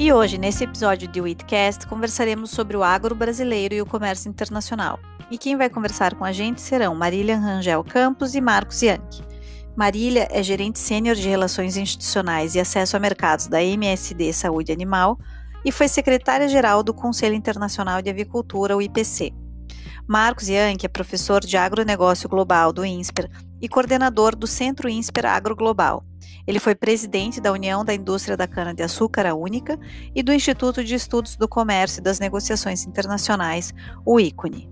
[0.00, 5.00] E hoje, nesse episódio de Witcast, conversaremos sobre o agro brasileiro e o comércio internacional.
[5.28, 9.24] E quem vai conversar com a gente serão Marília Rangel Campos e Marcos Yankee.
[9.76, 15.18] Marília é gerente sênior de Relações Institucionais e Acesso a Mercados da MSD Saúde Animal
[15.64, 19.32] e foi secretária-geral do Conselho Internacional de Avicultura, o IPC.
[20.06, 23.28] Marcos Yankee é professor de agronegócio global do INSPER
[23.60, 26.04] e coordenador do Centro INSPER Agro Global,
[26.48, 29.78] ele foi presidente da União da Indústria da Cana-de-Açúcar, Única,
[30.14, 34.66] e do Instituto de Estudos do Comércio e das Negociações Internacionais, o ICONE.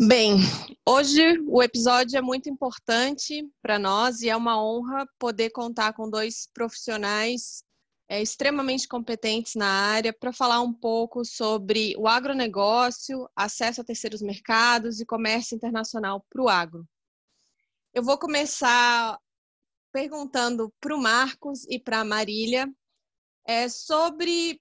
[0.00, 0.38] Bem,
[0.84, 6.10] hoje o episódio é muito importante para nós e é uma honra poder contar com
[6.10, 7.62] dois profissionais
[8.08, 14.20] é, extremamente competentes na área para falar um pouco sobre o agronegócio, acesso a terceiros
[14.20, 16.84] mercados e comércio internacional para o agro.
[17.96, 19.18] Eu vou começar
[19.90, 22.70] perguntando para o Marcos e para a Marília
[23.46, 24.60] é, sobre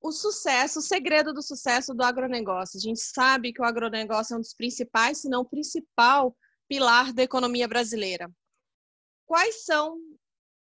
[0.00, 2.78] o sucesso, o segredo do sucesso do agronegócio.
[2.78, 6.32] A gente sabe que o agronegócio é um dos principais, se não o principal
[6.68, 8.30] pilar da economia brasileira.
[9.26, 9.98] Quais são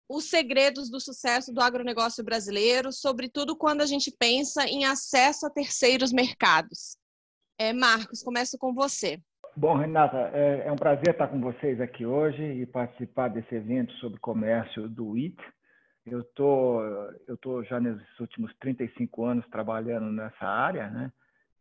[0.08, 5.50] os segredos do sucesso do agronegócio brasileiro, sobretudo quando a gente pensa em acesso a
[5.50, 6.96] terceiros mercados?
[7.58, 9.22] É, Marcos, começo com você.
[9.54, 13.92] Bom, Renata, é, é, um prazer estar com vocês aqui hoje e participar desse evento
[13.96, 15.38] sobre comércio do IT.
[16.06, 16.82] Eu tô,
[17.28, 21.12] eu tô já nesses últimos 35 anos trabalhando nessa área, né?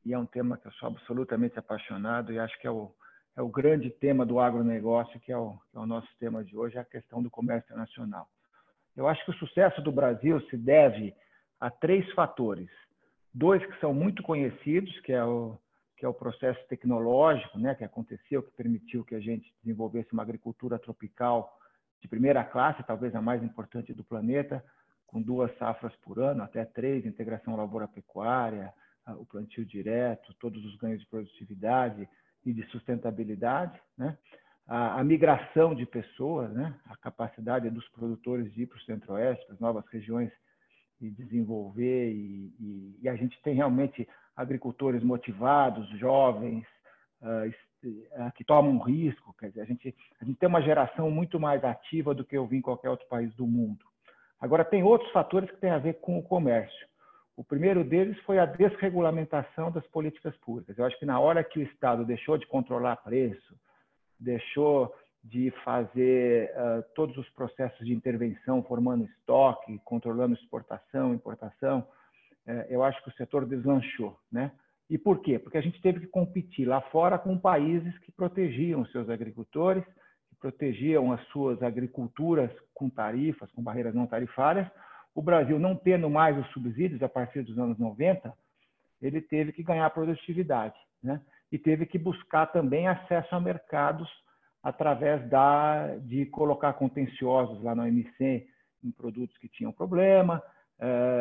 [0.05, 2.93] E é um tema que eu sou absolutamente apaixonado e acho que é o,
[3.37, 6.57] é o grande tema do agronegócio, que é o, que é o nosso tema de
[6.57, 8.29] hoje, é a questão do comércio internacional.
[8.97, 11.13] Eu acho que o sucesso do Brasil se deve
[11.59, 12.71] a três fatores.
[13.35, 15.59] Dois que são muito conhecidos, que é o
[16.01, 20.23] que é o processo tecnológico né, que aconteceu, que permitiu que a gente desenvolvesse uma
[20.23, 21.55] agricultura tropical
[22.01, 24.65] de primeira classe, talvez a mais importante do planeta,
[25.07, 28.73] com duas safras por ano, até três, integração lavoura-pecuária,
[29.19, 32.09] o plantio direto, todos os ganhos de produtividade
[32.47, 34.17] e de sustentabilidade, né?
[34.67, 36.75] a, a migração de pessoas, né?
[36.87, 40.33] a capacidade dos produtores de ir para o centro-oeste, para as novas regiões
[40.99, 46.65] e desenvolver, e, e, e a gente tem realmente agricultores motivados, jovens,
[47.23, 49.35] uh, que tomam risco.
[49.39, 52.47] Quer dizer, a gente, a gente tem uma geração muito mais ativa do que eu
[52.47, 53.85] vi em qualquer outro país do mundo.
[54.41, 56.89] Agora, tem outros fatores que têm a ver com o comércio.
[57.37, 60.77] O primeiro deles foi a desregulamentação das políticas públicas.
[60.77, 63.55] Eu acho que na hora que o Estado deixou de controlar preço,
[64.19, 71.87] deixou de fazer uh, todos os processos de intervenção, formando estoque, controlando exportação, importação,
[72.69, 74.53] eu acho que o setor deslanchou, né?
[74.89, 75.39] E por quê?
[75.39, 79.85] Porque a gente teve que competir lá fora com países que protegiam seus agricultores,
[80.29, 84.67] que protegiam as suas agriculturas com tarifas, com barreiras não tarifárias.
[85.15, 88.33] O Brasil, não tendo mais os subsídios a partir dos anos 90,
[89.01, 91.21] ele teve que ganhar produtividade, né?
[91.53, 94.09] E teve que buscar também acesso a mercados
[94.63, 98.47] através da de colocar contenciosos lá no OMC
[98.85, 100.43] em produtos que tinham problema,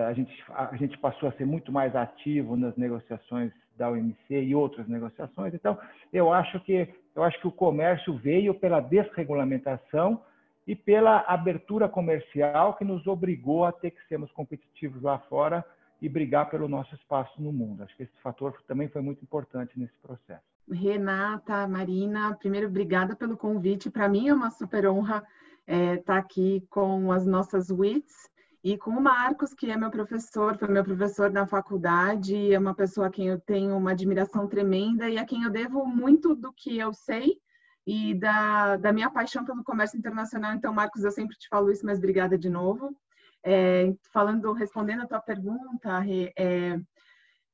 [0.08, 4.56] a gente, a gente passou a ser muito mais ativo nas negociações da OMC e
[4.56, 5.54] outras negociações.
[5.54, 5.78] Então,
[6.12, 10.22] eu acho que eu acho que o comércio veio pela desregulamentação
[10.66, 15.66] e pela abertura comercial que nos obrigou a ter que sermos competitivos lá fora
[16.02, 17.84] e brigar pelo nosso espaço no mundo.
[17.84, 20.44] Acho que esse fator também foi muito importante nesse processo.
[20.72, 23.90] Renata, Marina, primeiro, obrigada pelo convite.
[23.90, 25.24] Para mim é uma super honra
[25.68, 28.30] é, estar aqui com as nossas WITs
[28.64, 32.76] e com o Marcos, que é meu professor, foi meu professor na faculdade, é uma
[32.76, 36.52] pessoa a quem eu tenho uma admiração tremenda e a quem eu devo muito do
[36.52, 37.40] que eu sei
[37.88, 40.54] e da, da minha paixão pelo comércio internacional.
[40.54, 42.96] Então, Marcos, eu sempre te falo isso, mas obrigada de novo.
[43.42, 46.04] É, falando, respondendo a tua pergunta,
[46.38, 46.78] é,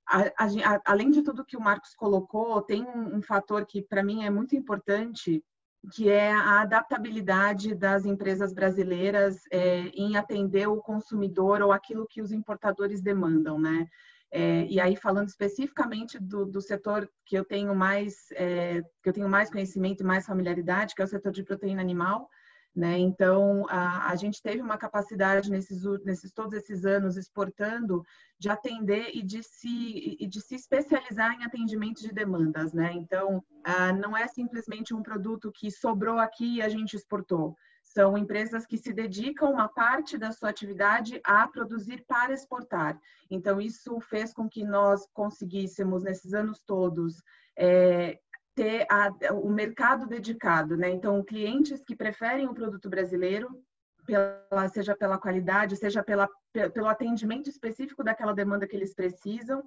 [0.07, 4.03] a, a, além de tudo que o Marcos colocou, tem um, um fator que para
[4.03, 5.43] mim é muito importante
[5.93, 12.21] que é a adaptabilidade das empresas brasileiras é, em atender o consumidor ou aquilo que
[12.21, 13.87] os importadores demandam, né?
[14.31, 19.13] É, e aí falando especificamente do, do, setor que eu tenho mais é, que eu
[19.13, 22.27] tenho mais conhecimento e mais familiaridade, que é o setor de proteína animal,
[22.75, 22.97] né?
[22.97, 28.03] Então, a, a, gente teve uma capacidade nesses, nesses todos esses anos exportando
[28.37, 32.73] de atender e de se, e de se especializar em atendimento de demandas.
[32.73, 32.91] Né?
[32.93, 37.55] Então, a, não é simplesmente um produto que sobrou aqui e a gente exportou.
[37.81, 42.99] São empresas que se dedicam uma parte da sua atividade a produzir para exportar.
[43.31, 47.23] Então, isso fez com que nós conseguíssemos, nesses anos todos,
[47.57, 48.19] é,
[48.55, 50.89] ter a, o mercado dedicado, né?
[50.89, 53.49] Então, clientes que preferem o produto brasileiro,
[54.05, 56.29] pela, seja pela qualidade, seja pela,
[56.73, 59.63] pelo atendimento específico daquela demanda que eles precisam,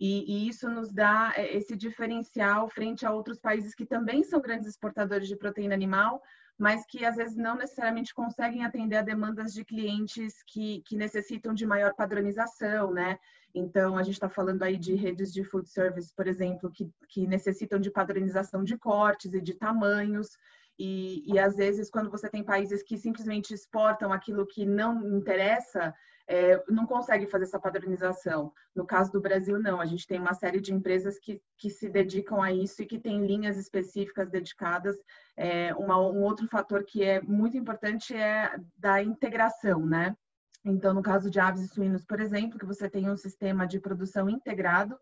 [0.00, 4.40] e, e, isso nos dá é, esse diferencial frente a outros países que também são
[4.40, 6.20] grandes exportadores de proteína animal,
[6.58, 11.54] mas que às vezes não necessariamente conseguem atender a demandas de clientes que, que necessitam
[11.54, 13.18] de maior padronização, né?
[13.54, 17.26] Então, a gente está falando aí de redes de food service, por exemplo, que, que
[17.26, 20.38] necessitam de padronização de cortes e de tamanhos.
[20.78, 25.94] E, e às vezes, quando você tem países que simplesmente exportam aquilo que não interessa,
[26.32, 28.54] é, não consegue fazer essa padronização.
[28.74, 29.78] No caso do Brasil, não.
[29.78, 32.98] A gente tem uma série de empresas que, que se dedicam a isso e que
[32.98, 34.96] tem linhas específicas dedicadas.
[35.36, 40.16] É, uma, um outro fator que é muito importante é da integração, né?
[40.64, 43.78] Então, no caso de aves e suínos, por exemplo, que você tem um sistema de
[43.78, 44.96] produção integrado,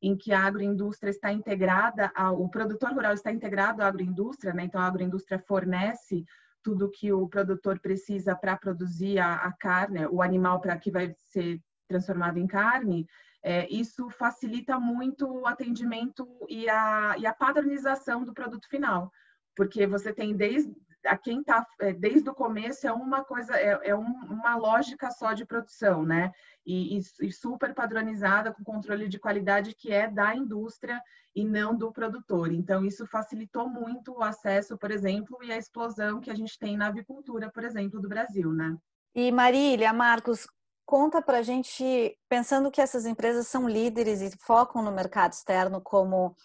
[0.00, 4.64] em que a agroindústria está integrada, ao, o produtor rural está integrado à agroindústria, né?
[4.64, 6.24] então a agroindústria fornece
[6.62, 11.14] tudo que o produtor precisa para produzir a, a, carne, o animal para que vai
[11.18, 13.06] ser transformado em carne,
[13.42, 19.10] é, isso facilita muito o atendimento e a, e a padronização do produto final,
[19.56, 20.72] porque você tem desde
[21.06, 25.10] a quem está é, desde o começo é uma coisa, é, é um, uma lógica
[25.10, 26.32] só de produção, né?
[26.64, 31.00] E, e, e, super padronizada com controle de qualidade que é da indústria
[31.34, 32.52] e não do produtor.
[32.52, 36.76] Então, isso facilitou muito o acesso, por exemplo, e a explosão que a gente tem
[36.76, 38.76] na avicultura, por exemplo, do Brasil, né?
[39.14, 40.46] E Marília, Marcos,
[40.86, 46.36] conta para gente, pensando que essas empresas são líderes e focam no mercado externo como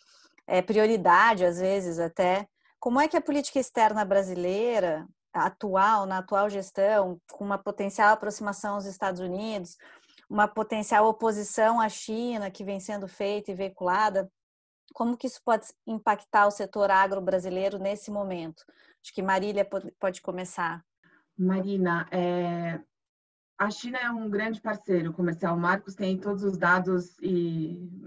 [0.48, 2.48] é, prioridade, às vezes até,
[2.79, 8.75] como é que a política externa brasileira, atual, na atual gestão, com uma potencial aproximação
[8.75, 9.77] aos Estados Unidos,
[10.29, 14.29] uma potencial oposição à China que vem sendo feita e veiculada,
[14.94, 18.63] como que isso pode impactar o setor agro brasileiro nesse momento?
[19.03, 19.68] Acho que Marília
[20.00, 20.83] pode começar.
[21.38, 22.80] Marina, é,
[23.57, 25.56] a China é um grande parceiro comercial.
[25.56, 28.06] O Marcos tem todos os dados e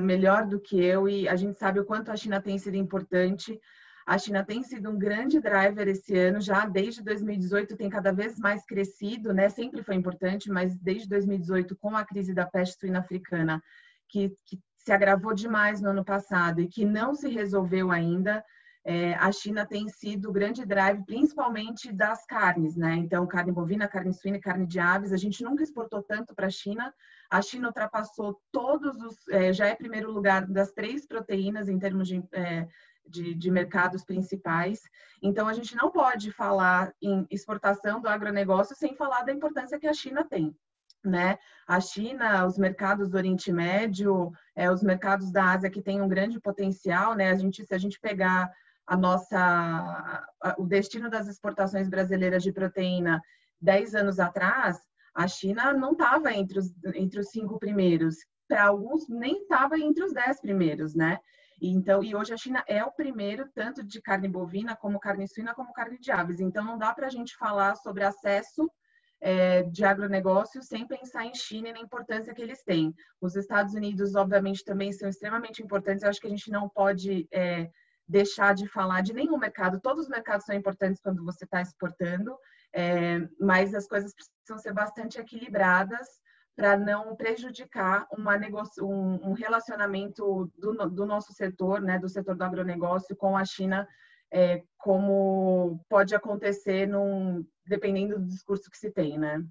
[0.00, 3.60] melhor do que eu e a gente sabe o quanto a China tem sido importante.
[4.06, 8.38] A China tem sido um grande driver esse ano, já desde 2018 tem cada vez
[8.38, 9.48] mais crescido, né?
[9.48, 13.60] Sempre foi importante, mas desde 2018 com a crise da peste suína africana,
[14.08, 18.44] que, que se agravou demais no ano passado e que não se resolveu ainda,
[18.84, 22.94] é, a China tem sido o grande drive, principalmente das carnes, né?
[22.94, 26.50] Então, carne bovina, carne suína, carne de aves, a gente nunca exportou tanto para a
[26.50, 26.94] China.
[27.30, 32.08] A China ultrapassou todos os, é, já é primeiro lugar das três proteínas em termos
[32.08, 32.66] de, é,
[33.06, 34.80] de, de, mercados principais.
[35.22, 39.86] Então, a gente não pode falar em exportação do agronegócio sem falar da importância que
[39.86, 40.56] a China tem.
[41.04, 41.38] Né?
[41.68, 46.08] A China, os mercados do Oriente Médio, é, os mercados da Ásia que têm um
[46.08, 47.30] grande potencial, né?
[47.30, 48.50] A gente, se a gente pegar
[48.86, 50.26] a nossa,
[50.58, 53.20] o destino das exportações brasileiras de proteína
[53.60, 54.78] 10 anos atrás,
[55.16, 58.16] a China não estava entre os, entre os cinco primeiros.
[58.46, 61.18] Para alguns, nem estava entre os dez primeiros, né?
[61.60, 65.54] Então, e hoje a China é o primeiro, tanto de carne bovina, como carne suína,
[65.54, 66.38] como carne de aves.
[66.38, 68.70] Então, não dá para a gente falar sobre acesso
[69.18, 72.94] é, de agronegócio sem pensar em China e na importância que eles têm.
[73.18, 76.02] Os Estados Unidos, obviamente, também são extremamente importantes.
[76.02, 77.70] Eu acho que a gente não pode é,
[78.06, 79.80] deixar de falar de nenhum mercado.
[79.80, 82.36] Todos os mercados são importantes quando você está exportando,
[82.76, 86.06] é, mas as coisas precisam ser bastante equilibradas
[86.54, 92.36] para não prejudicar uma negocio, um, um relacionamento do, do, nosso setor, né, do setor
[92.36, 93.88] do agronegócio com a China,
[94.30, 99.42] é, como pode acontecer num, dependendo do discurso que se tem, né?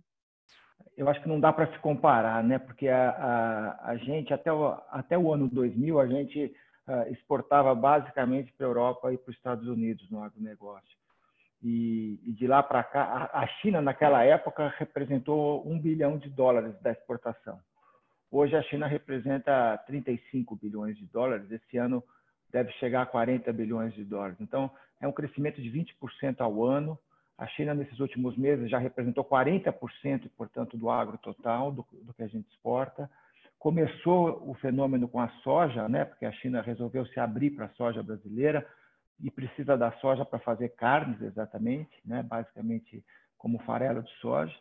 [0.96, 2.60] Eu acho que não dá para se comparar, né?
[2.60, 6.54] Porque a, a, a gente, até o, até o ano 2000, a gente
[6.88, 10.96] uh, exportava basicamente para a Europa e para os Estados Unidos no agronegócio.
[11.64, 16.30] E, e de lá para cá, a, a China, naquela época, representou um bilhão de
[16.30, 17.60] dólares da exportação.
[18.32, 21.50] Hoje, a China representa 35 bilhões de dólares.
[21.52, 22.04] Esse ano,
[22.52, 24.38] deve chegar a 40 bilhões de dólares.
[24.40, 24.70] Então,
[25.02, 26.98] é um crescimento de 20% ao ano.
[27.38, 32.24] A China, nesses últimos meses, já representou 40%, portanto, do agro total, do, do que
[32.24, 33.10] a gente exporta
[33.66, 36.06] começou o fenômeno com a soja, né?
[36.06, 38.64] Porque a China resolveu se abrir para a soja brasileira
[39.22, 42.24] e precisa da soja para fazer carnes, exatamente, né?
[42.24, 43.04] Basicamente
[43.38, 44.56] como farelo de soja.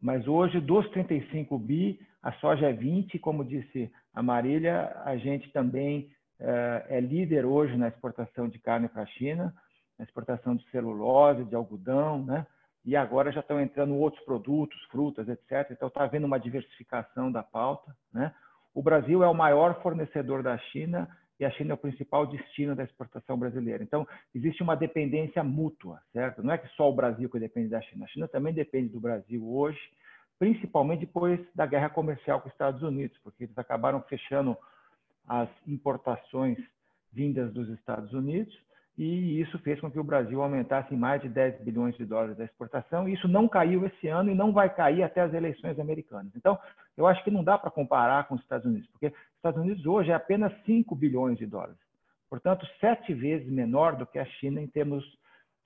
[0.00, 5.50] Mas hoje, dos 35 bi, a soja é 20, como disse a Marília, a gente
[5.52, 9.54] também é, é líder hoje na exportação de carne para a China,
[9.98, 12.46] na exportação de celulose, de algodão, né?
[12.84, 15.70] E agora já estão entrando outros produtos, frutas, etc.
[15.70, 18.34] Então está havendo uma diversificação da pauta, né?
[18.74, 22.76] O Brasil é o maior fornecedor da China e a China é o principal destino
[22.76, 23.82] da exportação brasileira.
[23.82, 26.42] Então, existe uma dependência mútua, certo?
[26.42, 28.04] Não é que só o Brasil que depende da China.
[28.04, 29.80] A China também depende do Brasil hoje,
[30.38, 34.56] principalmente depois da guerra comercial com os Estados Unidos, porque eles acabaram fechando
[35.26, 36.58] as importações
[37.12, 38.54] vindas dos Estados Unidos
[38.96, 42.44] e isso fez com que o Brasil aumentasse mais de 10 bilhões de dólares da
[42.44, 43.08] exportação.
[43.08, 46.32] Isso não caiu esse ano e não vai cair até as eleições americanas.
[46.36, 46.56] Então,
[46.96, 49.84] eu acho que não dá para comparar com os Estados Unidos, porque os Estados Unidos
[49.84, 51.76] hoje é apenas 5 bilhões de dólares.
[52.30, 55.04] Portanto, sete vezes menor do que a China em termos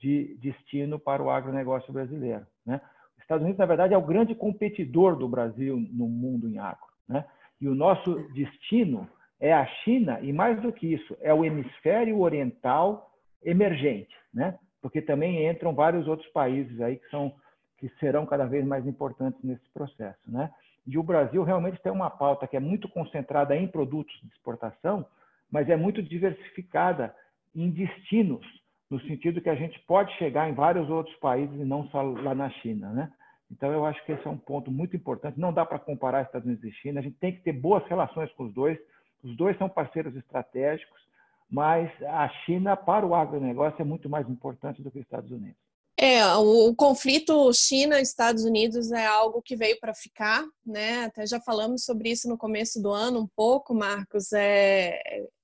[0.01, 2.47] de destino para o agronegócio brasileiro.
[2.65, 2.81] Né?
[3.17, 6.87] Os Estados Unidos, na verdade, é o grande competidor do Brasil no mundo em agro.
[7.09, 7.25] Né?
[7.61, 9.09] E o nosso destino
[9.41, 13.08] é a China, e mais do que isso, é o hemisfério oriental
[13.43, 14.59] emergente, né?
[14.81, 17.35] porque também entram vários outros países aí que, são,
[17.79, 20.21] que serão cada vez mais importantes nesse processo.
[20.27, 20.51] Né?
[20.87, 25.07] E o Brasil realmente tem uma pauta que é muito concentrada em produtos de exportação,
[25.51, 27.15] mas é muito diversificada
[27.55, 28.47] em destinos,
[28.91, 32.35] no sentido que a gente pode chegar em vários outros países e não só lá
[32.35, 32.91] na China.
[32.91, 33.13] Né?
[33.51, 35.41] Então, eu acho que esse é um ponto muito importante.
[35.41, 38.31] Não dá para comparar Estados Unidos e China, a gente tem que ter boas relações
[38.33, 38.79] com os dois.
[39.23, 41.01] Os dois são parceiros estratégicos,
[41.51, 45.57] mas a China, para o agronegócio, é muito mais importante do que os Estados Unidos.
[46.01, 51.07] É, o conflito China-Estados Unidos é algo que veio para ficar, né?
[51.07, 54.33] Até já falamos sobre isso no começo do ano um pouco, Marcos.
[54.33, 54.97] É,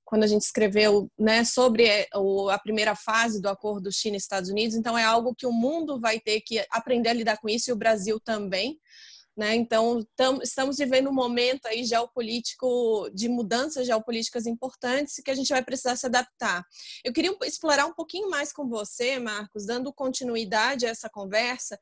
[0.04, 2.06] quando a gente escreveu né, sobre é,
[2.52, 6.40] a primeira fase do acordo China-Estados Unidos, então é algo que o mundo vai ter
[6.40, 8.78] que aprender a lidar com isso e o Brasil também.
[9.37, 9.57] Né?
[9.57, 15.49] Então, tam, estamos vivendo um momento aí geopolítico de mudanças geopolíticas importantes que a gente
[15.49, 16.64] vai precisar se adaptar.
[17.05, 21.76] Eu queria explorar um pouquinho mais com você, Marcos, dando continuidade a essa conversa.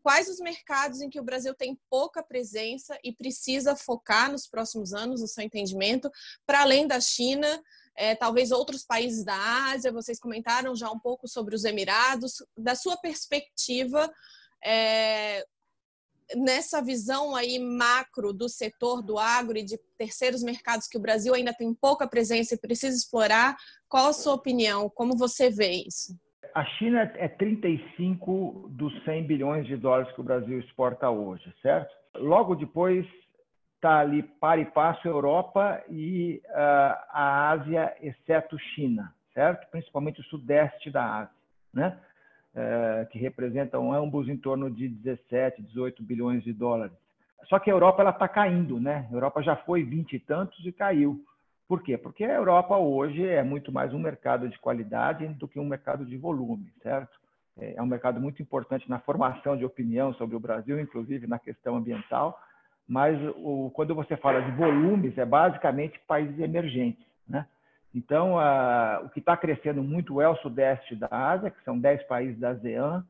[0.00, 4.92] Quais os mercados em que o Brasil tem pouca presença e precisa focar nos próximos
[4.92, 6.10] anos, no seu entendimento,
[6.46, 7.62] para além da China,
[7.96, 9.36] é, talvez outros países da
[9.72, 9.92] Ásia?
[9.92, 12.44] Vocês comentaram já um pouco sobre os Emirados.
[12.56, 14.12] Da sua perspectiva,
[14.64, 15.44] é,
[16.36, 21.34] nessa visão aí macro do setor do agro e de terceiros mercados que o Brasil
[21.34, 23.56] ainda tem pouca presença e precisa explorar,
[23.88, 24.88] qual a sua opinião?
[24.88, 26.18] Como você vê isso?
[26.54, 31.94] A China é 35 dos 100 bilhões de dólares que o Brasil exporta hoje, certo?
[32.16, 33.06] Logo depois
[33.76, 39.68] está ali para e passo Europa e uh, a Ásia, exceto China, certo?
[39.70, 41.34] Principalmente o sudeste da Ásia,
[41.72, 41.98] né?
[42.54, 46.94] É, que representam ambos em torno de 17, 18 bilhões de dólares.
[47.48, 49.06] Só que a Europa está caindo, né?
[49.10, 51.24] A Europa já foi 20 e tantos e caiu.
[51.66, 51.96] Por quê?
[51.96, 56.04] Porque a Europa hoje é muito mais um mercado de qualidade do que um mercado
[56.04, 57.18] de volume, certo?
[57.58, 61.38] É, é um mercado muito importante na formação de opinião sobre o Brasil, inclusive na
[61.38, 62.38] questão ambiental,
[62.86, 67.46] mas o, quando você fala de volumes, é basicamente países emergentes, né?
[67.94, 72.02] Então, a, o que está crescendo muito é o sudeste da Ásia, que são 10
[72.04, 73.04] países da ASEAN,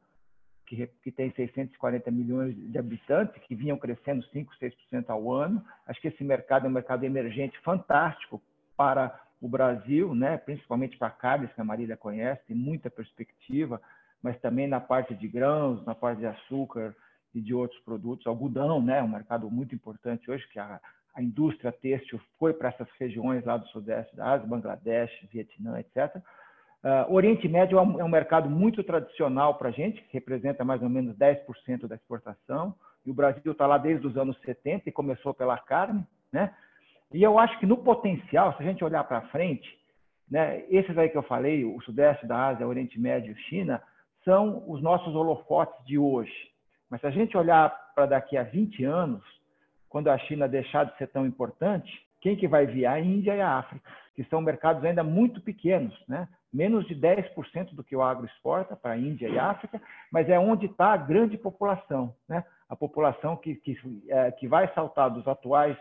[0.66, 5.64] que, que tem 640 milhões de habitantes, que vinham crescendo 5, 6% ao ano.
[5.86, 8.42] Acho que esse mercado é um mercado emergente fantástico
[8.76, 10.38] para o Brasil, né?
[10.38, 13.80] principalmente para carnes, que a Marília conhece, tem muita perspectiva,
[14.22, 16.94] mas também na parte de grãos, na parte de açúcar
[17.34, 18.26] e de outros produtos.
[18.26, 19.02] Algodão, né?
[19.02, 20.80] um mercado muito importante hoje, que a,
[21.14, 26.16] a indústria têxtil foi para essas regiões lá do sudeste da Ásia, Bangladesh, Vietnã, etc.
[26.16, 26.20] Uh,
[26.84, 30.82] ah, Oriente Médio é é um, mercado muito tradicional para a gente, que representa mais
[30.82, 34.92] ou menos 10% da exportação, e o Brasil está lá desde os anos 70 e
[34.92, 36.52] começou pela carne, né?
[37.12, 39.78] E eu acho que no potencial, se a gente olhar para frente,
[40.30, 43.82] né, esses aí que eu falei, o Sudeste da Ásia, Oriente Médio China,
[44.24, 46.32] são os nossos holofotes de hoje.
[46.88, 49.22] Mas se a gente olhar para daqui a 20 anos,
[49.92, 52.86] quando a China deixar de ser tão importante, quem que vai vir?
[52.86, 56.26] A Índia e a África, que são mercados ainda muito pequenos, né?
[56.50, 59.80] menos de 10% do que o agro exporta para a Índia e a África,
[60.10, 62.42] mas é onde está a grande população, né?
[62.70, 63.76] a população que, que,
[64.08, 65.76] é, que vai saltar dos atuais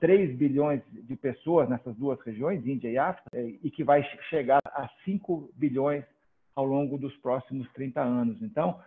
[0.00, 4.60] 3 bilhões de pessoas nessas duas regiões, Índia e África, é, e que vai chegar
[4.64, 6.02] a 5 bilhões
[6.56, 8.40] ao longo dos próximos 30 anos.
[8.40, 8.80] Então,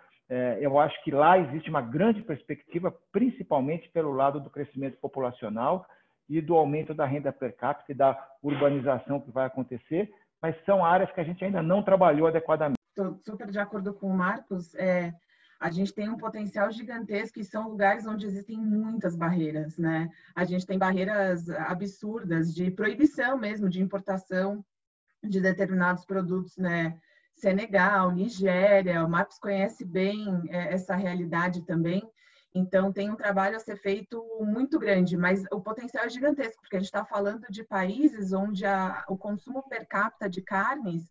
[0.60, 5.86] eu acho que lá existe uma grande perspectiva, principalmente pelo lado do crescimento populacional
[6.30, 10.84] e do aumento da renda per capita e da urbanização que vai acontecer, mas são
[10.84, 12.78] áreas que a gente ainda não trabalhou adequadamente.
[12.90, 14.76] Estou super de acordo com o Marcos.
[14.76, 15.14] É,
[15.60, 20.10] a gente tem um potencial gigantesco e são lugares onde existem muitas barreiras, né?
[20.36, 24.64] A gente tem barreiras absurdas de proibição mesmo de importação
[25.24, 27.00] de determinados produtos, né?
[27.38, 32.02] Senegal, Nigéria, o Marcos conhece bem é, essa realidade também.
[32.54, 36.76] Então, tem um trabalho a ser feito muito grande, mas o potencial é gigantesco, porque
[36.76, 41.08] a gente está falando de países onde a, o consumo per capita de carnes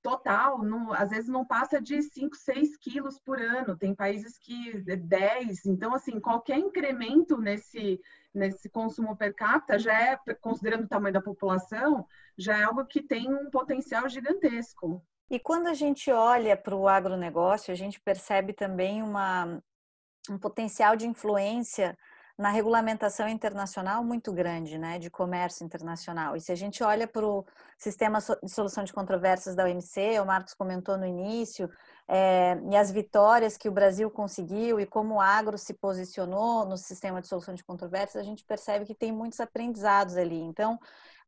[0.00, 0.60] total,
[0.92, 3.76] às vezes não passa de 5, 6 quilos por ano.
[3.76, 5.64] Tem países que 10.
[5.66, 7.98] Então, assim, qualquer incremento nesse,
[8.32, 13.02] nesse consumo per capita já é, considerando o tamanho da população, já é algo que
[13.02, 15.02] tem um potencial gigantesco.
[15.30, 19.62] E quando a gente olha para o agronegócio, a gente percebe também uma,
[20.30, 21.96] um potencial de influência
[22.36, 26.34] na regulamentação internacional muito grande, né, de comércio internacional.
[26.36, 27.46] E se a gente olha para o
[27.78, 31.70] sistema de solução de controvérsias da OMC, o Marcos comentou no início,
[32.08, 36.76] é, e as vitórias que o Brasil conseguiu e como o agro se posicionou no
[36.76, 40.40] sistema de solução de controvérsias, a gente percebe que tem muitos aprendizados ali.
[40.40, 40.78] Então,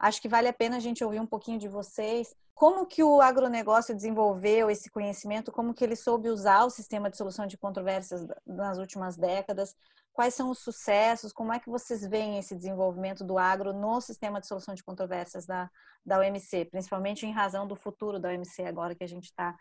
[0.00, 2.34] acho que vale a pena a gente ouvir um pouquinho de vocês.
[2.56, 5.52] Como que o agronegócio desenvolveu esse conhecimento?
[5.52, 9.76] Como que ele soube usar o sistema de solução de controvérsias nas últimas décadas?
[10.10, 11.34] Quais são os sucessos?
[11.34, 15.44] Como é que vocês veem esse desenvolvimento do agro no sistema de solução de controvérsias
[15.44, 15.70] da,
[16.02, 19.54] da OMC, principalmente em razão do futuro da OMC agora que a gente está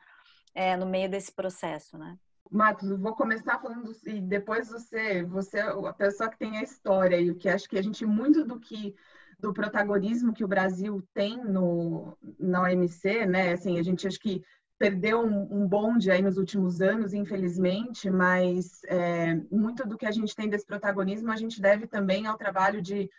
[0.53, 2.17] é, no meio desse processo, né?
[2.49, 6.63] Marcos, eu vou começar falando e depois você, você é a pessoa que tem a
[6.63, 8.95] história e o que acho que a gente muito do que
[9.39, 13.53] do protagonismo que o Brasil tem no na OMC, né?
[13.53, 14.43] Assim, a gente acho que
[14.77, 20.11] perdeu um, um bonde aí nos últimos anos, infelizmente, mas é, muito do que a
[20.11, 23.09] gente tem desse protagonismo a gente deve também ao trabalho de,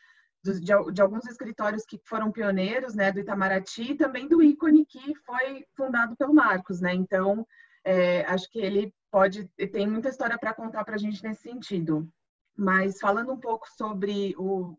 [0.44, 0.60] de,
[0.92, 5.64] de, alguns escritórios que foram pioneiros, né, do Itamaraty e também do ícone que foi
[5.74, 6.92] fundado pelo Marcos, né?
[6.94, 7.46] Então,
[7.84, 12.06] é, acho que ele pode tem muita história para contar para a gente nesse sentido.
[12.54, 14.76] Mas falando um pouco sobre o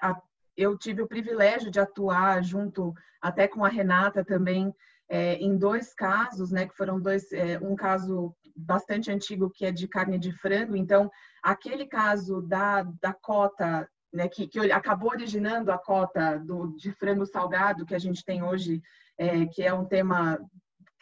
[0.00, 0.20] a,
[0.56, 4.74] eu tive o privilégio de atuar junto até com a Renata também
[5.08, 9.70] é, em dois casos, né, que foram dois, é, um caso bastante antigo que é
[9.70, 10.76] de carne de frango.
[10.76, 11.10] Então,
[11.42, 17.26] aquele caso da, da cota, né, que, que acabou originando a cota do, de frango
[17.26, 18.82] salgado que a gente tem hoje,
[19.18, 20.38] é, que é um tema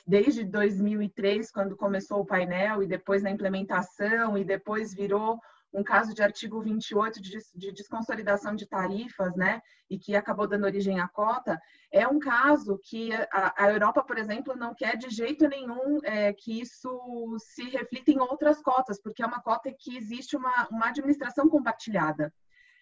[0.07, 5.41] desde 2003, quando começou o painel, e depois na implementação, e depois virou
[5.75, 9.61] um caso de artigo 28 de, de desconsolidação de tarifas, né,
[9.91, 11.61] e que acabou dando origem à cota,
[11.91, 16.33] é um caso que a, a Europa, por exemplo, não quer de jeito nenhum é,
[16.33, 20.89] que isso se reflita em outras cotas, porque é uma cota que existe uma, uma
[20.89, 22.33] administração compartilhada.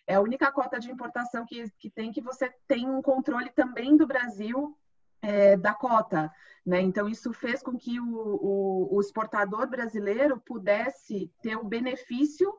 [0.06, 3.96] É a única cota de importação que, que tem que você tem um controle também
[3.96, 4.76] do Brasil
[5.22, 6.30] é, da cota.
[6.66, 6.80] Né?
[6.80, 12.52] Então, isso fez com que o, o, o exportador brasileiro pudesse ter o benefício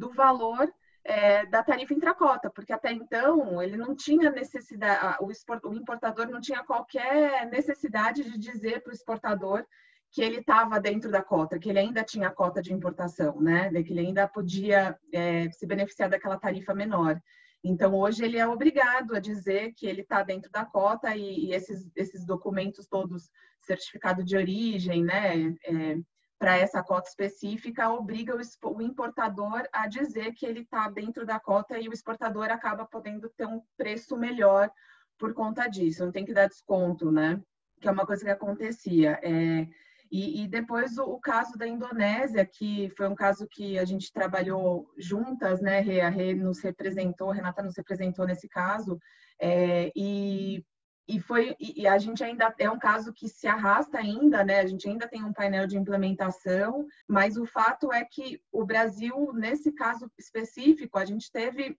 [0.00, 0.72] do valor
[1.04, 6.64] é, da tarifa intracota, porque até então ele não tinha necessidade, o, importador não tinha
[6.64, 9.64] qualquer necessidade de dizer para o exportador
[10.10, 13.70] que ele estava dentro da cota, que ele ainda tinha cota de importação, né?
[13.70, 17.20] Que ele ainda podia é, se beneficiar daquela tarifa menor.
[17.62, 21.54] Então, hoje ele é obrigado a dizer que ele está dentro da cota e, e,
[21.54, 25.54] esses, esses documentos todos, certificado de origem, né?
[25.64, 25.98] É,
[26.40, 31.78] para essa cota específica obriga o importador a dizer que ele está dentro da cota
[31.78, 34.70] e o exportador acaba podendo ter um preço melhor
[35.18, 36.02] por conta disso.
[36.02, 37.38] Não tem que dar desconto, né?
[37.78, 39.20] Que é uma coisa que acontecia.
[39.22, 39.68] É,
[40.10, 44.10] e, e, depois o, o, caso da Indonésia, que foi um caso que a gente
[44.10, 45.80] trabalhou juntas, né?
[46.00, 48.98] A Rê nos representou, a Renata nos representou nesse caso.
[49.38, 50.64] É, e
[51.10, 54.60] e foi e a gente ainda é um caso que se arrasta ainda, né?
[54.60, 59.32] A gente ainda tem um painel de implementação, mas o fato é que o Brasil
[59.34, 61.76] nesse caso específico a gente teve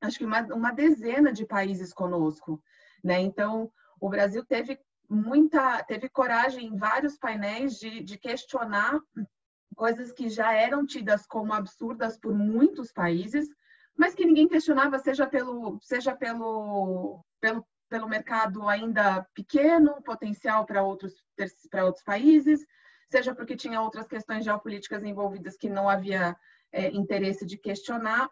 [0.00, 2.62] acho que uma, uma dezena de países conosco,
[3.02, 3.20] né?
[3.20, 8.98] Então o Brasil teve muita teve coragem em vários painéis de, de questionar
[9.76, 13.46] coisas que já eram tidas como absurdas por muitos países,
[13.94, 20.82] mas que ninguém questionava, seja pelo seja pelo pelo pelo mercado ainda pequeno, potencial para
[20.82, 21.14] outros,
[21.82, 22.66] outros países,
[23.10, 26.36] seja porque tinha outras questões geopolíticas envolvidas que não havia
[26.72, 28.28] é, interesse de questionar.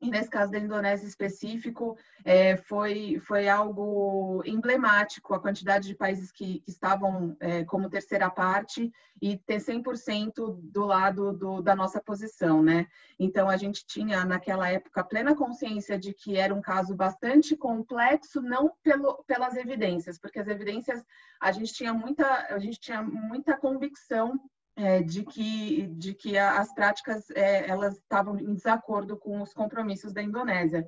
[0.00, 6.30] E nesse caso da Indonésia específico, é, foi, foi algo emblemático a quantidade de países
[6.30, 12.02] que, que estavam é, como terceira parte e ter 100% do lado do, da nossa
[12.02, 12.86] posição, né?
[13.18, 18.42] Então, a gente tinha, naquela época, plena consciência de que era um caso bastante complexo,
[18.42, 21.02] não pelo, pelas evidências, porque as evidências,
[21.40, 24.38] a gente tinha muita, a gente tinha muita convicção
[24.76, 30.12] é, de que de que as práticas é, elas estavam em desacordo com os compromissos
[30.12, 30.86] da Indonésia.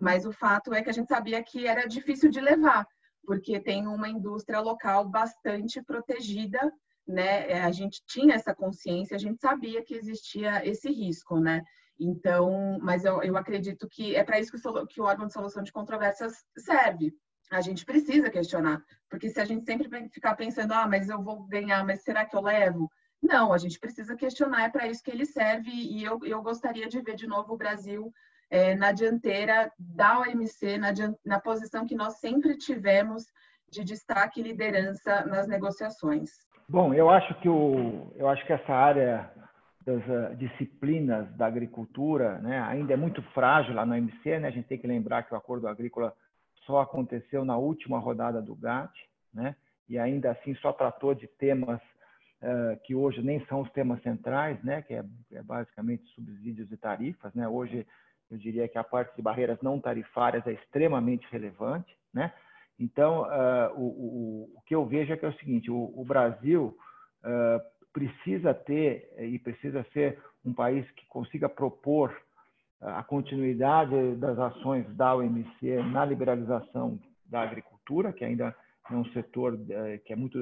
[0.00, 2.86] Mas o fato é que a gente sabia que era difícil de levar,
[3.24, 6.60] porque tem uma indústria local bastante protegida,
[7.06, 7.50] né?
[7.50, 11.62] É, a gente tinha essa consciência, a gente sabia que existia esse risco, né?
[11.98, 15.32] Então, mas eu, eu acredito que é para isso que o, que o órgão de
[15.32, 17.12] solução de controvérsias serve.
[17.50, 21.46] A gente precisa questionar, porque se a gente sempre ficar pensando, ah, mas eu vou
[21.46, 22.90] ganhar, mas será que eu levo?
[23.22, 26.88] Não, a gente precisa questionar, é para isso que ele serve, e eu, eu gostaria
[26.88, 28.12] de ver de novo o Brasil
[28.50, 30.88] é, na dianteira da OMC, na,
[31.24, 33.24] na posição que nós sempre tivemos
[33.70, 36.30] de destaque e liderança nas negociações.
[36.68, 39.30] Bom, eu acho que, o, eu acho que essa área
[39.84, 44.38] das uh, disciplinas da agricultura né, ainda é muito frágil lá na OMC.
[44.38, 44.48] Né?
[44.48, 46.14] A gente tem que lembrar que o acordo agrícola
[46.66, 48.92] só aconteceu na última rodada do GATT,
[49.32, 49.56] né?
[49.88, 51.80] e ainda assim só tratou de temas
[52.84, 57.34] que hoje nem são os temas centrais, né, que é, é, basicamente subsídios e tarifas.
[57.34, 57.48] Né?
[57.48, 57.86] Hoje,
[58.30, 61.96] eu diria que a parte de barreiras não tarifárias é extremamente relevante.
[62.14, 62.32] Né?
[62.78, 66.04] Então, uh, o, o, o, que eu vejo é que é o seguinte, o, o
[66.04, 66.76] Brasil
[67.24, 67.60] uh,
[67.92, 72.16] precisa ter e precisa ser um país que consiga propor
[72.80, 76.96] a continuidade das ações da OMC na liberalização
[77.26, 78.54] da agricultura, que ainda
[78.88, 79.58] é um setor
[80.04, 80.38] que é muito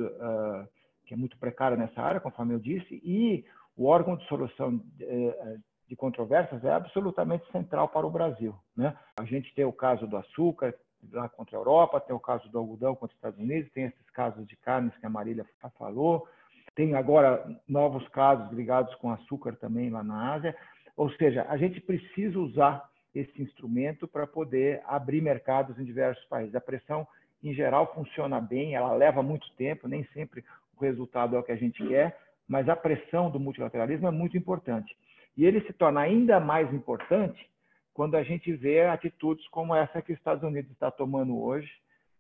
[1.07, 3.45] que é muito precária nessa área, conforme eu disse, e
[3.77, 8.55] o órgão de solução eh, de controvérsias é absolutamente central para o Brasil.
[8.77, 8.97] Né?
[9.19, 10.75] A gente tem o caso do açúcar
[11.13, 14.11] lá contra a Europa, tem o caso do algodão contra os Estados Unidos, tem esses
[14.11, 15.47] casos de carnes que a Marília
[15.79, 16.27] falou,
[16.75, 20.57] tem agora novos casos ligados com açúcar também lá na Ásia.
[20.97, 26.55] Ou seja, a gente precisa usar esse instrumento para poder abrir mercados em diversos países.
[26.55, 27.07] A pressão,
[27.43, 30.45] em geral, funciona bem, ela leva muito tempo, nem sempre
[30.79, 34.37] o resultado é o que a gente quer, mas a pressão do multilateralismo é muito
[34.37, 34.97] importante.
[35.37, 37.49] E ele se torna ainda mais importante
[37.93, 41.71] quando a gente vê atitudes como essa que os Estados Unidos está tomando hoje,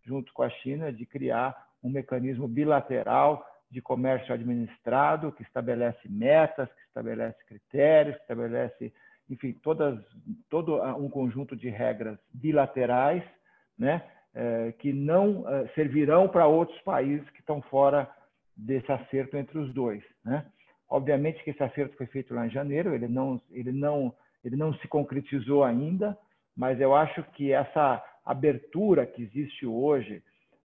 [0.04, 6.68] junto com a China, de criar um mecanismo bilateral de comércio administrado, que estabelece metas,
[6.72, 8.92] que estabelece critérios, que estabelece,
[9.28, 9.98] enfim, todas,
[10.48, 13.22] todo um conjunto de regras bilaterais,
[13.78, 14.02] né,
[14.34, 18.08] eh, que não eh, servirão para outros países que estão fora
[18.56, 20.46] desse acerto entre os dois, né?
[20.88, 24.14] Obviamente que esse acerto foi feito lá em janeiro, ele não, ele não,
[24.44, 26.16] ele não se concretizou ainda,
[26.56, 30.22] mas eu acho que essa abertura que existe hoje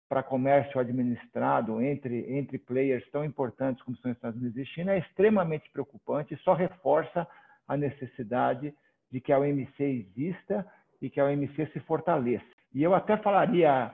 [0.08, 4.92] para comércio administrado entre entre players tão importantes como são os Estados Unidos e China
[4.92, 7.26] é extremamente preocupante e só reforça
[7.66, 8.72] a necessidade
[9.10, 10.66] de que a OMC exista
[11.00, 12.44] e que a OMC se fortaleça.
[12.72, 13.92] E eu até falaria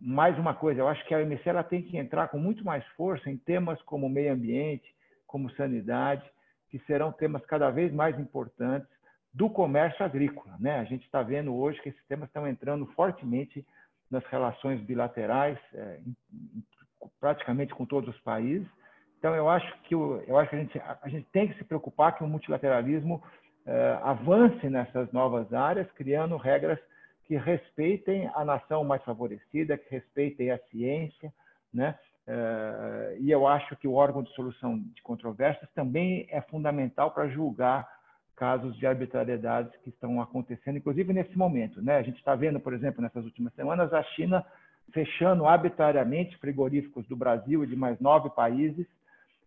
[0.00, 2.84] mais uma coisa, eu acho que a OMC ela tem que entrar com muito mais
[2.88, 4.94] força em temas como meio ambiente,
[5.26, 6.24] como sanidade,
[6.70, 8.88] que serão temas cada vez mais importantes
[9.32, 10.56] do comércio agrícola.
[10.58, 10.78] Né?
[10.78, 13.64] A gente está vendo hoje que esses temas estão entrando fortemente
[14.10, 16.00] nas relações bilaterais, é,
[17.20, 18.66] praticamente com todos os países.
[19.18, 21.64] Então, eu acho que, o, eu acho que a, gente, a gente tem que se
[21.64, 23.22] preocupar que o multilateralismo
[23.66, 26.78] é, avance nessas novas áreas, criando regras
[27.28, 31.30] que respeitem a nação mais favorecida, que respeitem a ciência,
[31.72, 31.94] né?
[32.26, 37.28] Eh, e eu acho que o órgão de solução de controvérsias também é fundamental para
[37.28, 37.86] julgar
[38.34, 41.82] casos de arbitrariedades que estão acontecendo, inclusive nesse momento.
[41.82, 41.96] Né?
[41.96, 44.44] A gente está vendo, por exemplo, nessas últimas semanas, a China
[44.92, 48.86] fechando arbitrariamente frigoríficos do Brasil e de mais nove países,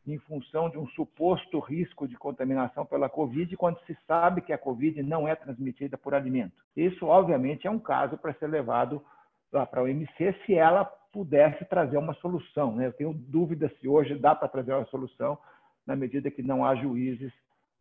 [0.05, 4.57] em função de um suposto risco de contaminação pela Covid, quando se sabe que a
[4.57, 6.53] Covid não é transmitida por alimento.
[6.75, 9.03] Isso, obviamente, é um caso para ser levado
[9.51, 12.75] lá para a OMC se ela pudesse trazer uma solução.
[12.75, 12.87] Né?
[12.87, 15.37] Eu tenho dúvida se hoje dá para trazer uma solução
[15.85, 17.31] na medida que não há juízes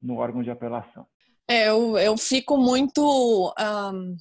[0.02, 1.06] no órgão de apelação.
[1.48, 4.16] É, eu, eu fico muito um,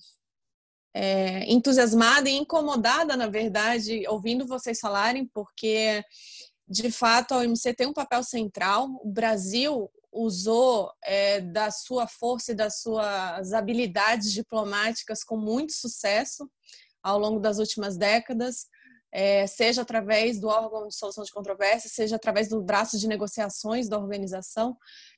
[0.93, 6.03] é, entusiasmada e incomodada, na verdade, ouvindo vocês falarem, porque
[6.69, 8.87] de fato, a OMC tem um papel central.
[9.03, 16.49] O Brasil usou é, da sua força e das suas habilidades diplomáticas com muito sucesso
[17.01, 18.67] ao longo das últimas décadas,
[19.11, 23.89] é, seja através do órgão de solução de controvérsias, seja através do braço de negociações
[23.89, 24.77] da organização.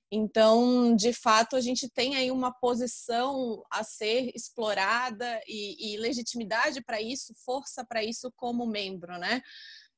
[0.09, 6.81] Então, de fato, a gente tem aí uma posição a ser explorada e, e legitimidade
[6.81, 9.41] para isso, força para isso como membro, né?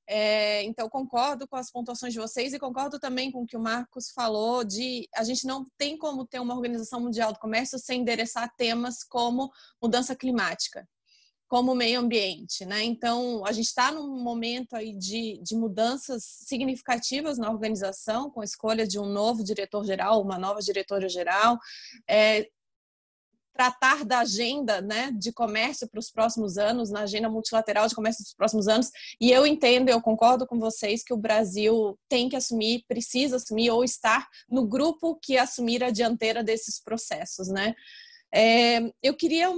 [0.08, 3.62] É, então, concordo com as pontuações de vocês e concordo também com o que o
[3.62, 8.02] Marcos falou de a gente não tem como ter uma organização mundial do comércio sem
[8.02, 9.50] endereçar temas como
[9.82, 10.88] mudança climática,
[11.48, 12.84] como meio ambiente, né?
[12.84, 18.46] Então, a gente está num momento aí de, de mudanças significativas na organização, com a
[18.46, 21.58] escolha de um novo diretor-geral, uma nova diretora-geral,
[22.10, 22.50] é,
[23.54, 28.24] tratar da agenda né, de comércio para os próximos anos, na agenda multilateral de comércio
[28.24, 28.90] dos próximos anos.
[29.22, 33.70] E eu entendo, eu concordo com vocês que o Brasil tem que assumir, precisa assumir
[33.70, 37.48] ou estar no grupo que assumir a dianteira desses processos.
[37.48, 37.76] Né?
[38.34, 39.50] É, eu queria,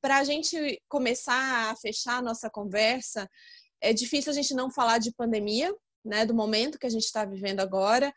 [0.00, 3.30] para a gente começar a fechar a nossa conversa,
[3.80, 5.72] é difícil a gente não falar de pandemia,
[6.04, 8.12] né, do momento que a gente está vivendo agora.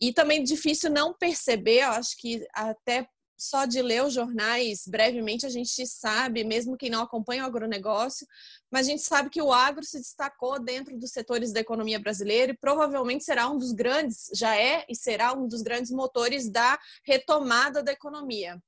[0.00, 5.46] E também difícil não perceber, eu acho que até só de ler os jornais brevemente,
[5.46, 8.26] a gente sabe, mesmo quem não acompanha o agronegócio,
[8.70, 12.52] mas a gente sabe que o agro se destacou dentro dos setores da economia brasileira
[12.52, 16.76] e provavelmente será um dos grandes, já é e será um dos grandes motores da
[17.04, 18.60] retomada da economia.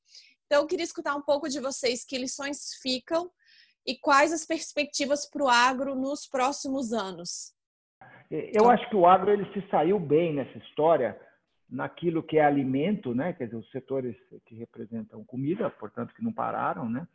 [0.46, 3.30] Então, eu queria escutar um pouco de vocês que lições ficam
[3.85, 7.52] e quais as perspectivas para o agro nos próximos anos.
[8.30, 11.20] Eu acho que o agro ele se saiu bem nessa história,
[11.70, 13.33] naquilo que é alimento, né?
[13.33, 17.06] Quer dizer, os setores que representam comida, portanto, que não pararam, né?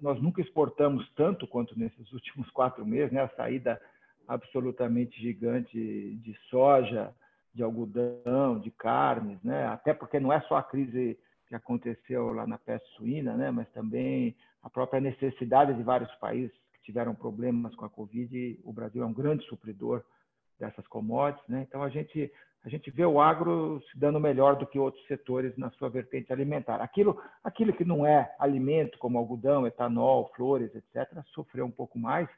[0.00, 3.22] Nós nunca exportamos tanto quanto nesses últimos quatro meses, né?
[3.22, 3.80] A saída
[4.26, 5.78] absolutamente gigante
[6.16, 7.14] de soja,
[7.54, 9.66] de algodão, de carnes, né?
[9.66, 11.16] Até porque não é só a crise
[11.48, 13.52] que aconteceu lá na peste suína, né?
[13.52, 18.60] Mas também a própria necessidade de vários países que tiveram problemas com a Covid.
[18.64, 20.02] O Brasil é um grande supridor
[20.58, 21.64] dessas commodities, né?
[21.68, 22.32] Então a gente
[22.66, 26.32] a gente vê o agro se dando melhor do que outros setores na sua vertente
[26.32, 26.82] alimentar.
[26.82, 32.28] Aquilo, aquilo que não é alimento, como algodão, etanol, flores, etc., sofreu um pouco mais,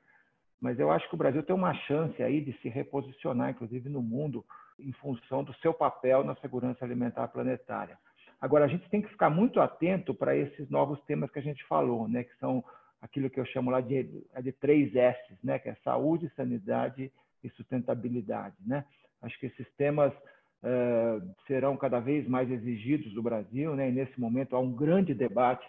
[0.60, 4.02] mas eu acho que o Brasil tem uma chance aí de se reposicionar, inclusive no
[4.02, 4.44] mundo,
[4.78, 7.96] em função do seu papel na segurança alimentar planetária.
[8.38, 11.64] Agora, a gente tem que ficar muito atento para esses novos temas que a gente
[11.64, 12.62] falou, né, que são
[13.00, 14.04] aquilo que eu chamo lá de,
[14.42, 17.10] de três S, né, que é saúde, sanidade
[17.42, 18.56] e sustentabilidade.
[18.66, 18.84] Né?
[19.22, 23.88] Acho que esses temas uh, serão cada vez mais exigidos do Brasil, né?
[23.88, 25.66] E nesse momento há um grande debate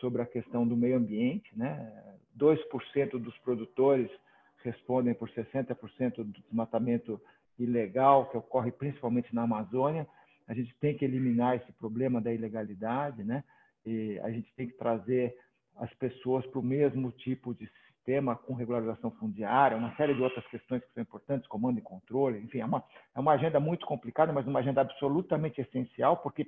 [0.00, 1.92] sobre a questão do meio ambiente, né?
[2.38, 4.10] 2% dos produtores
[4.62, 7.20] respondem por 60% do desmatamento
[7.58, 10.06] ilegal que ocorre principalmente na Amazônia.
[10.46, 13.42] A gente tem que eliminar esse problema da ilegalidade, né?
[13.84, 15.36] E a gente tem que trazer
[15.76, 17.68] as pessoas para o mesmo tipo de
[18.06, 22.38] sistema com regularização fundiária, uma série de outras questões que são importantes, comando e controle,
[22.38, 26.46] enfim, é uma, é uma agenda muito complicada, mas uma agenda absolutamente essencial, porque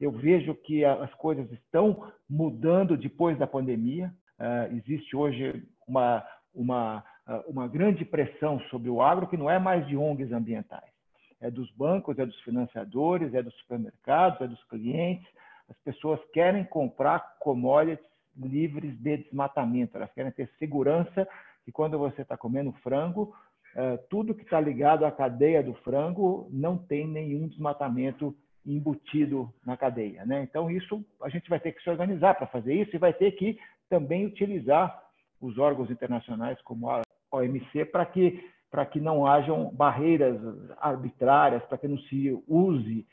[0.00, 4.12] eu vejo que as coisas estão mudando depois da pandemia.
[4.38, 9.58] Uh, existe hoje uma, uma, uh, uma grande pressão sobre o agro, que não é
[9.58, 10.90] mais de ONGs ambientais.
[11.40, 15.26] É dos bancos, é dos financiadores, é dos supermercados, é dos clientes.
[15.70, 18.04] As pessoas querem comprar commodities
[18.38, 19.96] livres de desmatamento.
[19.96, 21.26] Elas querem ter segurança
[21.64, 23.34] que quando você está comendo frango,
[23.74, 29.76] eh, tudo que está ligado à cadeia do frango não tem nenhum desmatamento embutido na
[29.76, 30.24] cadeia.
[30.24, 30.42] Né?
[30.42, 33.32] Então, isso a gente vai ter que se organizar para fazer isso e vai ter
[33.32, 35.02] que também utilizar
[35.40, 40.40] os órgãos internacionais como a OMC para que, para que não hajam barreiras
[40.78, 43.06] arbitrárias, para que não se use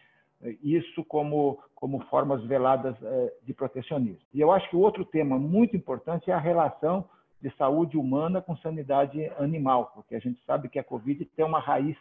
[0.61, 4.21] isso como, como formas veladas eh, de protecionismo.
[4.33, 7.05] E eu acho que o outro tema muito importante é a relação
[7.41, 11.59] de saúde humana com sanidade animal, porque a gente sabe que a Covid tem uma
[11.59, 11.97] raiz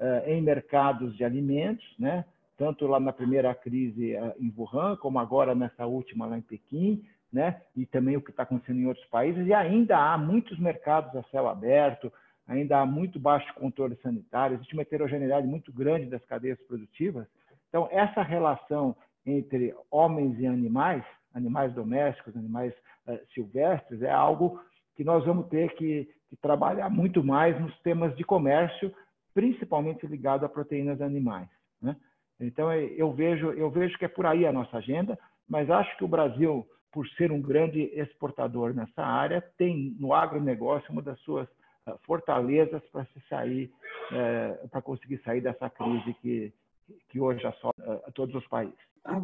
[0.00, 2.24] eh, em mercados de alimentos, né?
[2.56, 7.04] tanto lá na primeira crise eh, em Wuhan, como agora nessa última lá em Pequim,
[7.32, 7.60] né?
[7.76, 11.22] e também o que está acontecendo em outros países, e ainda há muitos mercados a
[11.30, 12.12] céu aberto,
[12.48, 17.26] ainda há muito baixo controle sanitário, existe uma heterogeneidade muito grande das cadeias produtivas,
[17.74, 18.94] então, essa relação
[19.26, 21.02] entre homens e animais,
[21.34, 22.72] animais domésticos, animais
[23.08, 24.60] uh, silvestres, é algo
[24.94, 28.94] que nós vamos ter que, que, trabalhar muito mais nos temas de comércio,
[29.34, 31.48] principalmente ligado a proteínas animais.
[31.82, 31.96] Né?
[32.38, 35.96] Então, é, eu vejo, eu vejo que é por aí a nossa agenda, mas acho
[35.96, 41.18] que o Brasil, por ser um grande exportador nessa área, tem no agronegócio uma das
[41.22, 41.48] suas
[41.88, 43.68] uh, fortalezas para se sair,
[44.70, 46.52] para conseguir sair dessa crise que,
[47.08, 47.74] que hoje assola
[48.06, 48.78] a todos os países.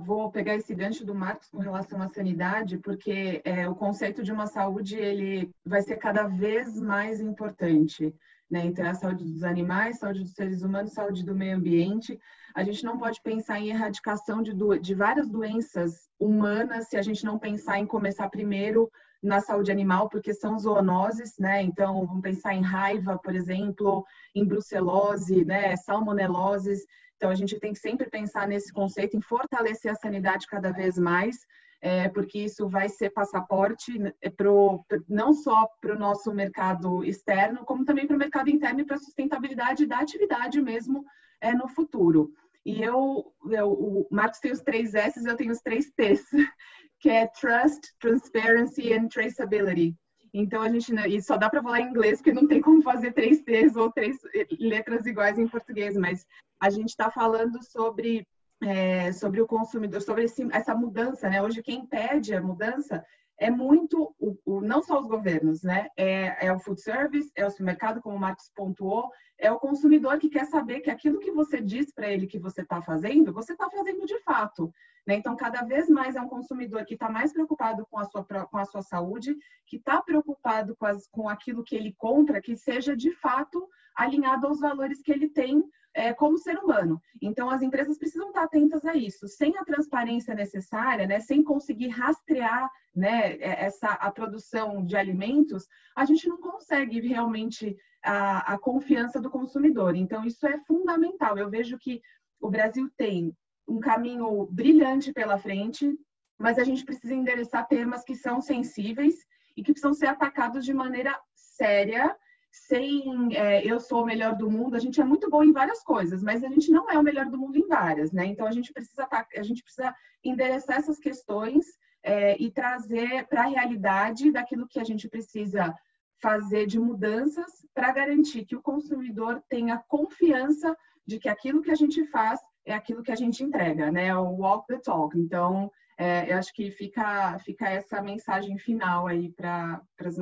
[0.05, 4.31] Vou pegar esse gancho do Marcos com relação à sanidade, porque é, o conceito de
[4.31, 8.15] uma saúde ele vai ser cada vez mais importante.
[8.51, 8.67] né?
[8.67, 12.21] Então, é a saúde dos animais, saúde dos seres humanos, saúde do meio ambiente.
[12.55, 17.25] A gente não pode pensar em erradicação de, de várias doenças humanas se a gente
[17.25, 18.91] não pensar em começar primeiro
[19.23, 21.63] na saúde animal, porque são zoonoses, né?
[21.63, 25.75] Então, vamos pensar em raiva, por exemplo, em brucelose, né?
[25.77, 26.85] Salmoneloses.
[27.21, 30.97] Então, a gente tem que sempre pensar nesse conceito, em fortalecer a sanidade cada vez
[30.97, 31.37] mais,
[31.83, 37.63] é, porque isso vai ser passaporte né, pro, não só para o nosso mercado externo,
[37.67, 41.05] como também para o mercado interno e para a sustentabilidade da atividade mesmo
[41.43, 42.33] é, no futuro.
[42.65, 46.25] E eu, eu, o Marcos tem os três S, eu tenho os três T's,
[47.01, 49.95] que é Trust, Transparency and Traceability.
[50.33, 53.13] Então a gente e só dá para falar em inglês porque não tem como fazer
[53.13, 54.17] três T's ou três
[54.59, 56.25] letras iguais em português, mas
[56.61, 58.27] a gente está falando sobre
[58.63, 61.43] é, sobre o consumidor, sobre esse, essa mudança, né?
[61.43, 63.03] Hoje quem pede a mudança
[63.39, 65.89] é muito, o, o, não só os governos, né?
[65.97, 70.19] É, é, o food service, é o supermercado, como o Marcos pontuou, é o consumidor
[70.19, 73.53] que quer saber que aquilo que você diz para ele que você está fazendo, você
[73.53, 74.71] está fazendo de fato.
[75.07, 75.15] Né?
[75.15, 78.59] Então, cada vez mais é um consumidor que está mais preocupado com a sua, com
[78.59, 79.35] a sua saúde,
[79.67, 84.47] que está preocupado com, as, com aquilo que ele compra, que seja de fato alinhado
[84.47, 87.01] aos valores que ele tem é, como ser humano.
[87.21, 89.27] Então, as empresas precisam estar atentas a isso.
[89.29, 95.67] Sem a transparência necessária, né, sem conseguir rastrear né, é, essa, a produção de alimentos,
[95.97, 99.97] a gente não consegue realmente a, a confiança do consumidor.
[99.97, 101.37] Então, isso é fundamental.
[101.37, 102.01] Eu vejo que
[102.41, 103.37] o Brasil tem
[103.69, 105.97] um caminho brilhante pela frente,
[106.39, 109.15] mas a gente precisa endereçar temas que são sensíveis
[109.57, 112.17] e que precisam ser atacados de maneira séria
[112.51, 115.83] sem é, eu sou o melhor do mundo, a gente é muito bom em várias
[115.83, 118.27] coisas, mas a gente não é o melhor do mundo em várias, né?
[118.27, 121.67] Então a gente precisa a gente precisa endereçar essas questões
[122.03, 125.75] é, e trazer para a realidade daquilo que a gente precisa
[126.21, 131.75] fazer de mudanças para garantir que o consumidor tenha confiança de que aquilo que a
[131.75, 134.15] gente faz é aquilo que a gente entrega, né?
[134.17, 135.19] O walk the talk.
[135.19, 140.17] Então, é, eu acho que fica, fica essa mensagem final aí para os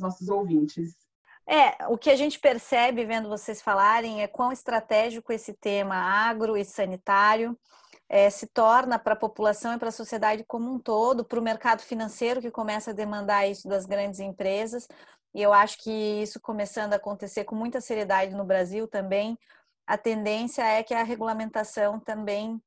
[0.00, 0.94] nossos ouvintes.
[1.46, 6.56] É, o que a gente percebe vendo vocês falarem é quão estratégico esse tema agro
[6.56, 7.58] e sanitário
[8.08, 11.42] é, se torna para a população e para a sociedade como um todo, para o
[11.42, 14.88] mercado financeiro que começa a demandar isso das grandes empresas.
[15.32, 19.38] E eu acho que isso começando a acontecer com muita seriedade no Brasil também,
[19.86, 22.60] a tendência é que a regulamentação também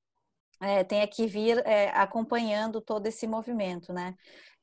[0.64, 4.16] é, tenha que vir é, acompanhando todo esse movimento, né?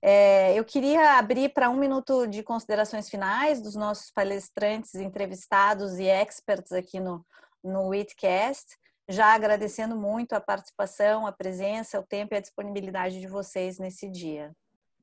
[0.03, 6.07] É, eu queria abrir para um minuto de considerações finais dos nossos palestrantes, entrevistados e
[6.07, 7.25] experts aqui no,
[7.63, 8.77] no WITCast,
[9.09, 14.09] já agradecendo muito a participação, a presença, o tempo e a disponibilidade de vocês nesse
[14.09, 14.53] dia.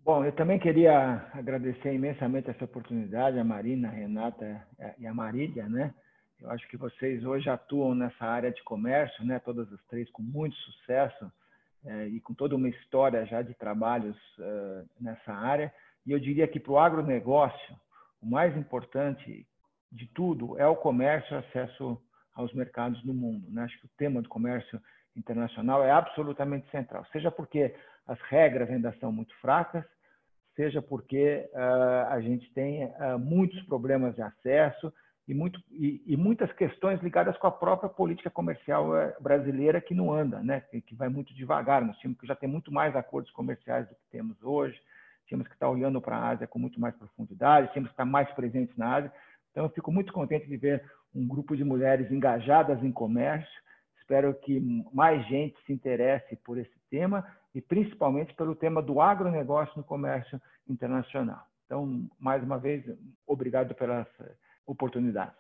[0.04, 4.66] Bom, eu também queria agradecer imensamente essa oportunidade, a Marina, a Renata
[4.98, 5.94] e a Marília, né?
[6.42, 9.40] Eu acho que vocês hoje atuam nessa área de comércio, né?
[9.40, 11.32] Todas as três com muito sucesso
[11.86, 15.74] é, e com toda uma história já de trabalhos é, nessa área.
[16.06, 17.76] E eu diria que para o agronegócio,
[18.22, 19.48] o mais importante
[19.92, 22.02] de tudo é o comércio e acesso
[22.34, 23.50] aos mercados do mundo.
[23.50, 23.64] Né?
[23.64, 24.80] Acho que o tema do comércio
[25.16, 27.74] internacional é absolutamente central, seja porque
[28.06, 29.84] as regras ainda são muito fracas,
[30.56, 34.94] seja porque uh, a gente tem uh, muitos problemas de acesso
[35.28, 39.94] e, muito, e, e, muitas questões ligadas com a própria política comercial eh, brasileira que
[39.94, 40.62] não anda, né?
[40.62, 41.84] que, que vai muito devagar.
[41.86, 44.80] Nós tínhamos que já ter muito mais acordos comerciais do que temos hoje,
[45.26, 48.32] tínhamos que estar olhando para a Ásia com muito mais profundidade, tínhamos que estar mais
[48.32, 49.14] presentes na Ásia.
[49.52, 53.62] Então, eu fico muito contente de ver um grupo de mulheres engajadas em comércio.
[54.00, 54.62] Espero que
[54.94, 60.40] mais gente se interesse por esse tema e principalmente pelo tema do agronegócio no comércio
[60.70, 61.46] internacional.
[61.66, 62.86] Então, mais uma vez,
[63.26, 64.08] obrigado pelas
[64.68, 65.36] oportunidades.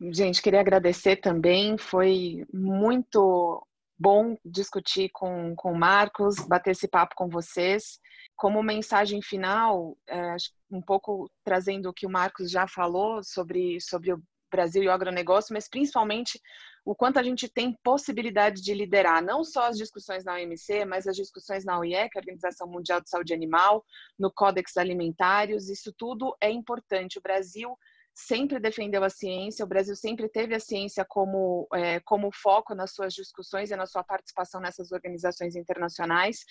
[0.00, 3.64] Gente, queria agradecer também, foi muito
[3.96, 8.00] bom discutir com, com o Marcos, bater esse papo com vocês.
[8.36, 10.34] Como mensagem final, é,
[10.68, 14.92] um pouco trazendo o que o Marcos já falou sobre, sobre o Brasil e o
[14.92, 16.40] agronegócio, mas principalmente
[16.84, 21.06] o quanto a gente tem possibilidade de liderar não só as discussões na OMC, mas
[21.06, 23.82] as discussões na OIE, que é a Organização Mundial de Saúde Animal,
[24.18, 27.18] no Códex Alimentários, isso tudo é importante.
[27.18, 27.74] O Brasil
[28.14, 32.94] sempre defendeu a ciência, o Brasil sempre teve a ciência como, é, como foco nas
[32.94, 36.44] suas discussões e na sua participação nessas organizações internacionais.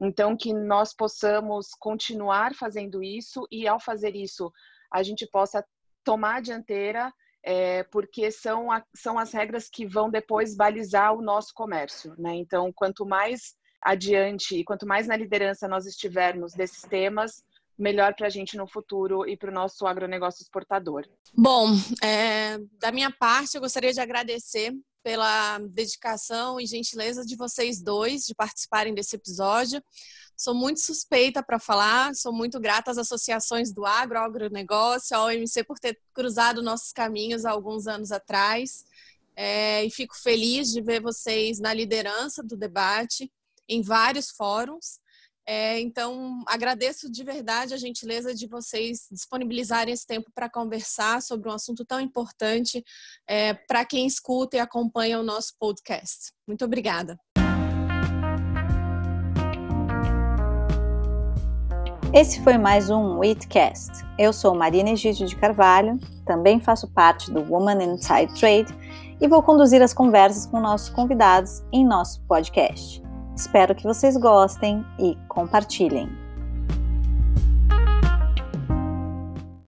[0.00, 4.52] Então, que nós possamos continuar fazendo isso e, ao fazer isso,
[4.92, 5.64] a gente possa
[6.04, 7.12] tomar a dianteira,
[7.42, 12.14] é, porque são, a, são as regras que vão depois balizar o nosso comércio.
[12.16, 12.34] Né?
[12.36, 17.44] Então, quanto mais adiante e quanto mais na liderança nós estivermos desses temas,
[17.78, 21.06] melhor para a gente no futuro e para o nosso agronegócio exportador.
[21.32, 21.70] Bom,
[22.02, 28.24] é, da minha parte, eu gostaria de agradecer pela dedicação e gentileza de vocês dois
[28.24, 29.82] de participarem desse episódio.
[30.36, 35.26] Sou muito suspeita para falar, sou muito grata às associações do agro, ao agronegócio, ao
[35.26, 38.84] OMC por ter cruzado nossos caminhos há alguns anos atrás.
[39.34, 43.32] É, e fico feliz de ver vocês na liderança do debate
[43.68, 45.00] em vários fóruns.
[45.50, 51.48] É, então, agradeço de verdade a gentileza de vocês disponibilizarem esse tempo para conversar sobre
[51.48, 52.84] um assunto tão importante
[53.26, 56.34] é, para quem escuta e acompanha o nosso podcast.
[56.46, 57.18] Muito obrigada.
[62.12, 64.04] Esse foi mais um Wheatcast.
[64.18, 69.42] Eu sou Marina Egídio de Carvalho, também faço parte do Woman Inside Trade e vou
[69.42, 73.07] conduzir as conversas com nossos convidados em nosso podcast.
[73.38, 76.27] Espero que vocês gostem e compartilhem.